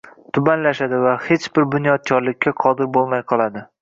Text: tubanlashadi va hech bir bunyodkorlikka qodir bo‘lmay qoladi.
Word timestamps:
tubanlashadi 0.35 1.01
va 1.03 1.11
hech 1.27 1.45
bir 1.57 1.67
bunyodkorlikka 1.75 2.55
qodir 2.67 2.91
bo‘lmay 2.97 3.27
qoladi. 3.35 3.63